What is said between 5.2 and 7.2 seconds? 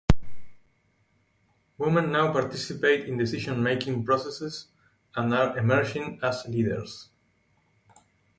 are emerging as leaders.